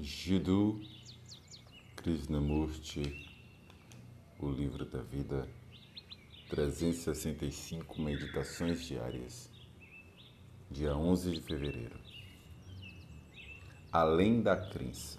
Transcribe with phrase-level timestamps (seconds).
[0.00, 0.80] Jiddu
[1.96, 3.26] Krishnamurti,
[4.38, 5.48] O Livro da Vida,
[6.48, 9.50] 365 Meditações Diárias,
[10.70, 11.98] dia 11 de fevereiro.
[13.90, 15.18] Além da crença.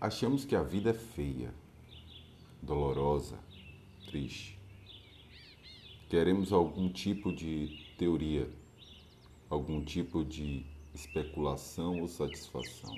[0.00, 1.54] Achamos que a vida é feia,
[2.60, 3.38] dolorosa,
[4.06, 4.58] triste.
[6.08, 8.50] Queremos algum tipo de teoria,
[9.48, 12.96] algum tipo de especulação ou satisfação.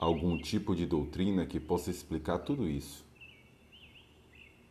[0.00, 3.04] Algum tipo de doutrina que possa explicar tudo isso.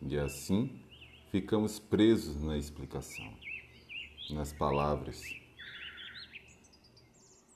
[0.01, 0.81] E assim
[1.31, 3.33] ficamos presos na explicação,
[4.31, 5.23] nas palavras,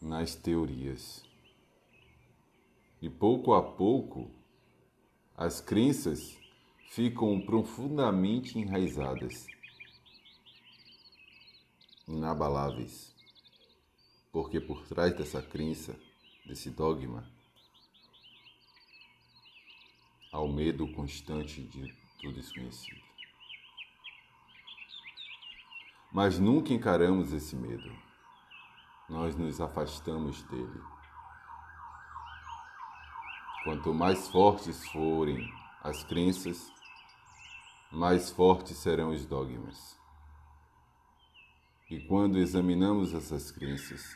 [0.01, 1.25] nas teorias.
[3.01, 4.31] E pouco a pouco,
[5.35, 6.37] as crenças
[6.89, 9.45] ficam profundamente enraizadas
[12.07, 13.13] inabaláveis,
[14.31, 15.99] porque por trás dessa crença,
[16.45, 17.29] desse dogma,
[20.31, 23.01] há o medo constante de tudo desconhecido.
[26.11, 27.91] Mas nunca encaramos esse medo.
[29.09, 30.81] Nós nos afastamos dele.
[33.63, 36.71] Quanto mais fortes forem as crenças,
[37.91, 39.97] mais fortes serão os dogmas.
[41.89, 44.13] E quando examinamos essas crenças,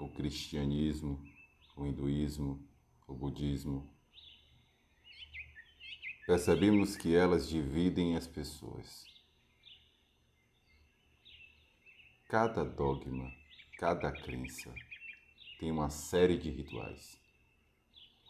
[0.00, 1.24] o cristianismo,
[1.76, 2.60] o hinduísmo,
[3.06, 3.88] o budismo,
[6.26, 9.06] percebemos que elas dividem as pessoas.
[12.28, 13.32] Cada dogma,
[13.78, 14.74] cada crença
[15.60, 17.16] tem uma série de rituais,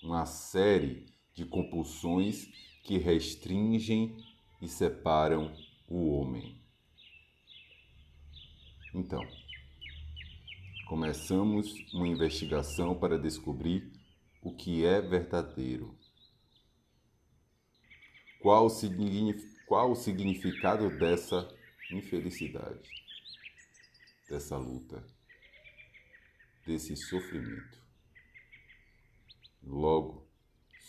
[0.03, 2.45] uma série de compulsões
[2.83, 4.15] que restringem
[4.61, 5.57] e separam
[5.89, 6.64] o homem.
[8.95, 9.27] Então,
[10.87, 13.91] começamos uma investigação para descobrir
[14.41, 15.99] o que é verdadeiro.
[18.41, 18.71] Qual o,
[19.67, 21.49] qual o significado dessa
[21.91, 22.89] infelicidade,
[24.31, 25.05] dessa luta,
[26.65, 27.83] desse sofrimento?
[29.61, 30.25] Logo,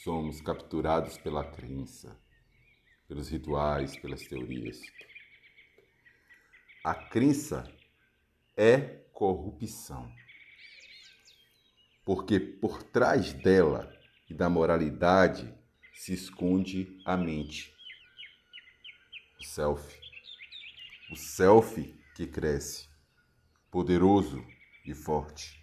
[0.03, 2.15] somos capturados pela crença,
[3.07, 4.79] pelos rituais, pelas teorias.
[6.83, 7.67] A crença
[8.57, 8.79] é
[9.11, 10.11] corrupção.
[12.05, 13.91] Porque por trás dela
[14.29, 15.53] e da moralidade
[15.93, 17.73] se esconde a mente,
[19.39, 19.99] o self.
[21.11, 22.87] O self que cresce,
[23.71, 24.43] poderoso
[24.85, 25.61] e forte.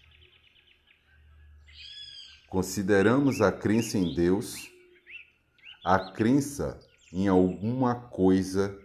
[2.49, 4.71] Consideramos a crença em Deus,
[5.85, 6.79] a crença
[7.13, 8.79] em alguma coisa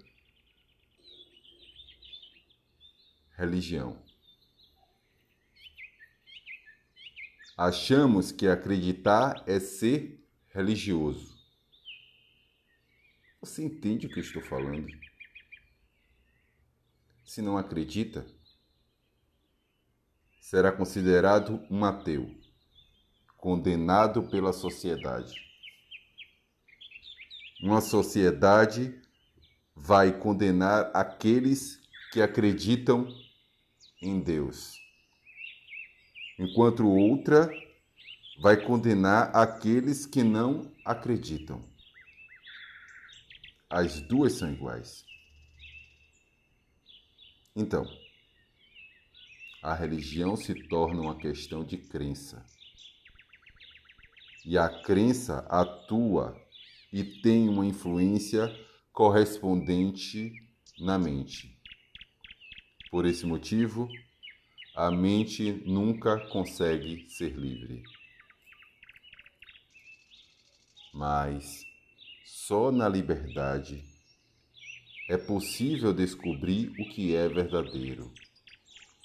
[3.37, 4.03] religião.
[7.55, 11.37] Achamos que acreditar é ser religioso.
[13.39, 14.87] Você entende o que eu estou falando?
[17.23, 18.25] Se não acredita,
[20.41, 22.35] será considerado um ateu,
[23.37, 25.35] condenado pela sociedade.
[27.61, 28.99] Uma sociedade
[29.75, 31.79] vai condenar aqueles
[32.11, 33.07] que acreditam
[34.01, 34.79] em Deus,
[36.37, 37.49] enquanto outra
[38.39, 41.63] vai condenar aqueles que não acreditam.
[43.69, 45.05] As duas são iguais.
[47.55, 47.85] Então,
[49.63, 52.45] a religião se torna uma questão de crença.
[54.45, 56.39] E a crença atua
[56.93, 58.47] e tem uma influência
[58.93, 60.31] correspondente
[60.79, 61.56] na mente.
[62.89, 63.89] Por esse motivo,
[64.73, 67.83] a mente nunca consegue ser livre.
[70.93, 71.65] Mas
[72.23, 73.83] só na liberdade
[75.09, 78.13] é possível descobrir o que é verdadeiro,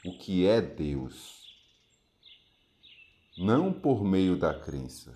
[0.04, 1.42] o que é Deus.
[3.36, 5.12] Não por meio da crença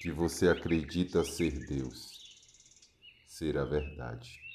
[0.00, 2.12] que você acredita ser Deus,
[3.26, 4.45] ser a verdade.